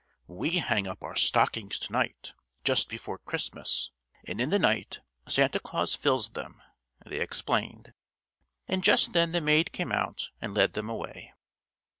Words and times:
"We 0.25 0.57
hang 0.57 0.87
up 0.87 1.03
our 1.03 1.15
stockings 1.15 1.77
to 1.77 1.91
night, 1.93 2.33
just 2.63 2.89
before 2.89 3.19
Christmas, 3.19 3.91
and 4.23 4.41
in 4.41 4.49
the 4.49 4.57
night 4.57 5.01
Santa 5.29 5.59
Claus 5.59 5.93
fills 5.93 6.31
them," 6.31 6.59
they 7.05 7.19
explained, 7.21 7.93
and 8.67 8.83
just 8.83 9.13
then 9.13 9.31
the 9.31 9.41
maid 9.41 9.71
came 9.71 9.91
out 9.91 10.31
and 10.41 10.55
led 10.55 10.73
them 10.73 10.89
away. 10.89 11.35